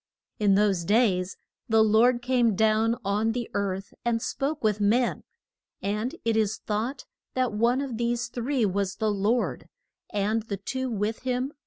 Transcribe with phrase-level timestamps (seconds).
[0.39, 1.37] In those days
[1.69, 5.21] the Lord came down on the earth and spoke with men,
[5.79, 9.69] and it is thought that one of these three was the Lord,
[10.11, 11.57] and the two with him were an gels.